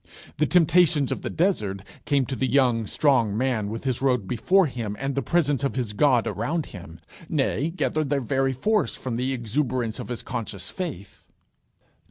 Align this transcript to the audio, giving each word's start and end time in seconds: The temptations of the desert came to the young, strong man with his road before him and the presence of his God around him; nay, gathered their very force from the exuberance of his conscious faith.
The 0.37 0.47
temptations 0.47 1.11
of 1.11 1.21
the 1.21 1.29
desert 1.29 1.83
came 2.05 2.25
to 2.25 2.35
the 2.35 2.47
young, 2.47 2.87
strong 2.87 3.37
man 3.37 3.69
with 3.69 3.83
his 3.83 4.01
road 4.01 4.27
before 4.27 4.65
him 4.65 4.95
and 4.97 5.13
the 5.13 5.21
presence 5.21 5.63
of 5.63 5.75
his 5.75 5.93
God 5.93 6.25
around 6.25 6.65
him; 6.73 6.99
nay, 7.29 7.69
gathered 7.69 8.09
their 8.09 8.19
very 8.19 8.51
force 8.53 8.95
from 8.95 9.15
the 9.15 9.31
exuberance 9.31 9.99
of 9.99 10.09
his 10.09 10.23
conscious 10.23 10.71
faith. 10.71 11.23